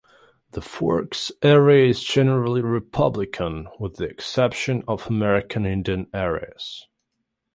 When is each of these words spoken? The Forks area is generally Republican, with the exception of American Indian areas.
The 0.53 0.61
Forks 0.63 1.31
area 1.43 1.85
is 1.87 2.03
generally 2.03 2.63
Republican, 2.63 3.67
with 3.79 3.97
the 3.97 4.05
exception 4.09 4.81
of 4.87 5.05
American 5.05 5.67
Indian 5.67 6.07
areas. 6.11 6.87